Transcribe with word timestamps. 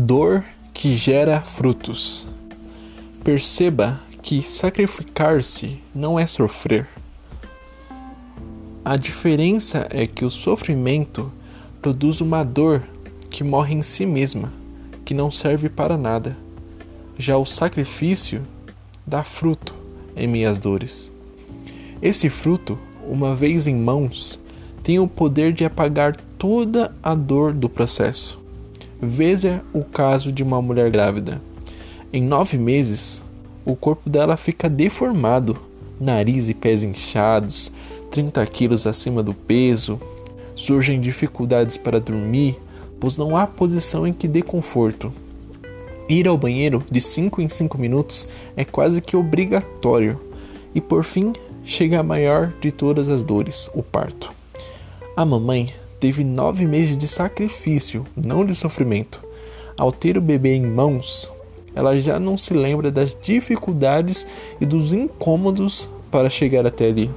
Dor 0.00 0.44
que 0.72 0.94
gera 0.94 1.40
frutos. 1.40 2.28
Perceba 3.24 4.00
que 4.22 4.40
sacrificar-se 4.42 5.82
não 5.92 6.16
é 6.16 6.24
sofrer. 6.24 6.86
A 8.84 8.96
diferença 8.96 9.88
é 9.90 10.06
que 10.06 10.24
o 10.24 10.30
sofrimento 10.30 11.32
produz 11.82 12.20
uma 12.20 12.44
dor 12.44 12.84
que 13.28 13.42
morre 13.42 13.74
em 13.74 13.82
si 13.82 14.06
mesma, 14.06 14.52
que 15.04 15.12
não 15.12 15.32
serve 15.32 15.68
para 15.68 15.96
nada. 15.96 16.36
Já 17.18 17.36
o 17.36 17.44
sacrifício 17.44 18.46
dá 19.04 19.24
fruto 19.24 19.74
em 20.16 20.28
minhas 20.28 20.58
dores. 20.58 21.10
Esse 22.00 22.30
fruto, 22.30 22.78
uma 23.04 23.34
vez 23.34 23.66
em 23.66 23.74
mãos, 23.74 24.38
tem 24.80 25.00
o 25.00 25.08
poder 25.08 25.52
de 25.52 25.64
apagar 25.64 26.14
toda 26.38 26.94
a 27.02 27.16
dor 27.16 27.52
do 27.52 27.68
processo. 27.68 28.38
Veja 29.00 29.62
o 29.72 29.84
caso 29.84 30.32
de 30.32 30.42
uma 30.42 30.60
mulher 30.60 30.90
grávida. 30.90 31.40
Em 32.12 32.20
nove 32.20 32.58
meses, 32.58 33.22
o 33.64 33.76
corpo 33.76 34.10
dela 34.10 34.36
fica 34.36 34.68
deformado, 34.68 35.56
nariz 36.00 36.48
e 36.48 36.54
pés 36.54 36.82
inchados, 36.82 37.70
30 38.10 38.44
quilos 38.46 38.86
acima 38.86 39.22
do 39.22 39.32
peso, 39.32 40.00
surgem 40.56 41.00
dificuldades 41.00 41.76
para 41.76 42.00
dormir, 42.00 42.58
pois 42.98 43.16
não 43.16 43.36
há 43.36 43.46
posição 43.46 44.04
em 44.04 44.12
que 44.12 44.26
dê 44.26 44.42
conforto. 44.42 45.12
Ir 46.08 46.26
ao 46.26 46.36
banheiro 46.36 46.82
de 46.90 47.00
5 47.00 47.40
em 47.40 47.48
5 47.48 47.78
minutos 47.78 48.26
é 48.56 48.64
quase 48.64 49.00
que 49.00 49.16
obrigatório. 49.16 50.20
E 50.74 50.80
por 50.80 51.04
fim, 51.04 51.34
chega 51.62 52.00
a 52.00 52.02
maior 52.02 52.52
de 52.60 52.72
todas 52.72 53.08
as 53.08 53.22
dores, 53.22 53.70
o 53.74 53.82
parto. 53.82 54.32
A 55.16 55.24
mamãe 55.24 55.72
teve 56.00 56.24
nove 56.24 56.66
meses 56.66 56.96
de 56.96 57.08
sacrifício, 57.08 58.06
não 58.16 58.44
de 58.44 58.54
sofrimento. 58.54 59.22
Ao 59.76 59.92
ter 59.92 60.16
o 60.16 60.20
bebê 60.20 60.54
em 60.54 60.66
mãos, 60.66 61.30
ela 61.74 61.98
já 61.98 62.18
não 62.18 62.36
se 62.36 62.54
lembra 62.54 62.90
das 62.90 63.16
dificuldades 63.22 64.26
e 64.60 64.66
dos 64.66 64.92
incômodos 64.92 65.88
para 66.10 66.30
chegar 66.30 66.66
até 66.66 66.88
ali. 66.88 67.10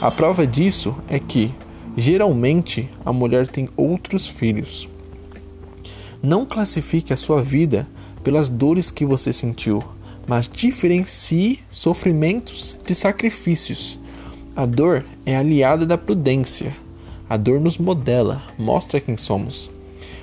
A 0.00 0.10
prova 0.10 0.46
disso 0.46 0.96
é 1.08 1.18
que, 1.18 1.52
geralmente, 1.96 2.88
a 3.04 3.12
mulher 3.12 3.48
tem 3.48 3.68
outros 3.76 4.26
filhos. 4.26 4.88
Não 6.22 6.46
classifique 6.46 7.12
a 7.12 7.16
sua 7.16 7.42
vida 7.42 7.86
pelas 8.22 8.48
dores 8.48 8.90
que 8.90 9.04
você 9.04 9.32
sentiu, 9.32 9.82
mas 10.26 10.48
diferencie 10.48 11.60
sofrimentos 11.68 12.78
de 12.84 12.94
sacrifícios. 12.94 13.98
A 14.54 14.66
dor 14.66 15.04
é 15.24 15.36
aliada 15.36 15.86
da 15.86 15.96
prudência. 15.96 16.74
A 17.28 17.36
dor 17.36 17.60
nos 17.60 17.76
modela, 17.76 18.42
mostra 18.58 19.00
quem 19.00 19.16
somos. 19.16 19.70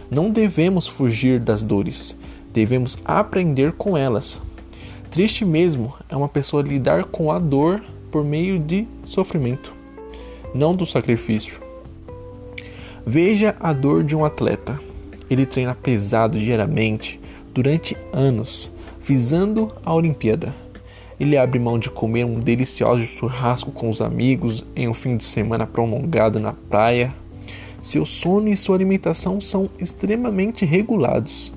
Não 0.09 0.31
devemos 0.31 0.87
fugir 0.87 1.39
das 1.39 1.61
dores, 1.61 2.15
devemos 2.51 2.97
aprender 3.05 3.73
com 3.73 3.95
elas. 3.95 4.41
Triste 5.11 5.45
mesmo 5.45 5.93
é 6.09 6.15
uma 6.15 6.27
pessoa 6.27 6.63
lidar 6.63 7.03
com 7.05 7.31
a 7.31 7.37
dor 7.37 7.83
por 8.11 8.23
meio 8.23 8.57
de 8.57 8.87
sofrimento, 9.03 9.73
não 10.53 10.75
do 10.75 10.85
sacrifício. 10.85 11.59
Veja 13.05 13.55
a 13.59 13.71
dor 13.71 14.03
de 14.03 14.15
um 14.15 14.25
atleta. 14.25 14.79
Ele 15.29 15.45
treina 15.45 15.75
pesado 15.75 16.39
diariamente 16.39 17.19
durante 17.53 17.95
anos, 18.11 18.71
visando 18.99 19.71
a 19.85 19.93
Olimpíada. 19.93 20.64
Ele 21.19 21.37
abre 21.37 21.59
mão 21.59 21.79
de 21.79 21.89
comer 21.89 22.25
um 22.25 22.39
delicioso 22.39 23.05
churrasco 23.05 23.71
com 23.71 23.89
os 23.89 24.01
amigos 24.01 24.65
em 24.75 24.87
um 24.87 24.93
fim 24.93 25.15
de 25.15 25.23
semana 25.23 25.65
prolongado 25.65 26.39
na 26.39 26.53
praia. 26.53 27.13
Seu 27.81 28.05
sono 28.05 28.49
e 28.49 28.57
sua 28.57 28.75
alimentação 28.75 29.39
são 29.39 29.69
extremamente 29.79 30.65
regulados. 30.65 31.53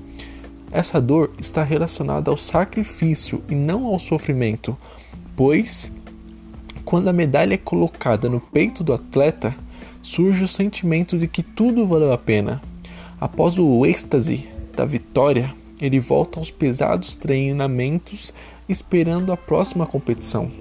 Essa 0.71 1.01
dor 1.01 1.31
está 1.39 1.63
relacionada 1.63 2.29
ao 2.29 2.37
sacrifício 2.37 3.41
e 3.49 3.55
não 3.55 3.85
ao 3.85 3.97
sofrimento, 3.97 4.77
pois 5.35 5.91
quando 6.85 7.07
a 7.07 7.13
medalha 7.13 7.53
é 7.53 7.57
colocada 7.57 8.27
no 8.27 8.39
peito 8.39 8.83
do 8.83 8.93
atleta, 8.93 9.53
surge 10.01 10.43
o 10.43 10.47
sentimento 10.47 11.17
de 11.17 11.27
que 11.27 11.43
tudo 11.43 11.85
valeu 11.85 12.11
a 12.11 12.17
pena. 12.17 12.61
Após 13.21 13.59
o 13.59 13.85
êxtase 13.85 14.47
da 14.75 14.85
vitória, 14.85 15.53
ele 15.79 15.99
volta 15.99 16.39
aos 16.39 16.51
pesados 16.51 17.13
treinamentos 17.13 18.33
esperando 18.67 19.31
a 19.31 19.37
próxima 19.37 19.85
competição. 19.85 20.51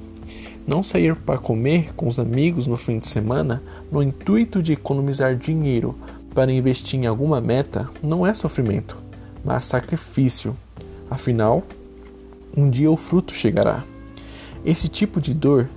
Não 0.66 0.82
sair 0.82 1.16
para 1.16 1.38
comer 1.38 1.94
com 1.94 2.08
os 2.08 2.18
amigos 2.18 2.66
no 2.66 2.76
fim 2.76 2.98
de 2.98 3.08
semana 3.08 3.62
no 3.90 4.02
intuito 4.02 4.62
de 4.62 4.74
economizar 4.74 5.34
dinheiro 5.34 5.96
para 6.34 6.52
investir 6.52 7.00
em 7.00 7.06
alguma 7.06 7.40
meta 7.40 7.88
não 8.02 8.26
é 8.26 8.34
sofrimento, 8.34 8.96
mas 9.44 9.64
sacrifício. 9.64 10.54
Afinal, 11.10 11.62
um 12.56 12.68
dia 12.68 12.90
o 12.90 12.96
fruto 12.96 13.32
chegará. 13.32 13.82
Esse 14.64 14.88
tipo 14.88 15.20
de 15.20 15.32
dor 15.32 15.68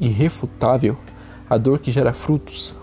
irrefutável, 0.00 0.96
a 1.48 1.56
dor 1.56 1.78
que 1.78 1.90
gera 1.90 2.12
frutos. 2.12 2.74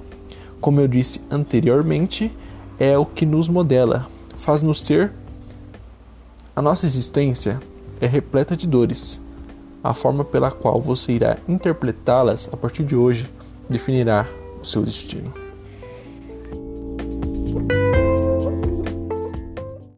Como 0.61 0.79
eu 0.79 0.87
disse 0.87 1.21
anteriormente, 1.29 2.31
é 2.79 2.97
o 2.97 3.05
que 3.05 3.25
nos 3.25 3.49
modela, 3.49 4.07
faz-nos 4.37 4.85
ser. 4.85 5.11
A 6.59 6.61
nossa 6.61 6.85
existência 6.85 7.57
é 8.01 8.05
repleta 8.05 8.53
de 8.53 8.67
dores. 8.67 9.21
A 9.81 9.93
forma 9.93 10.25
pela 10.25 10.51
qual 10.51 10.81
você 10.81 11.13
irá 11.13 11.37
interpretá-las 11.47 12.49
a 12.51 12.57
partir 12.57 12.83
de 12.83 12.97
hoje 12.97 13.29
definirá 13.69 14.27
o 14.61 14.65
seu 14.65 14.83
destino. 14.83 15.33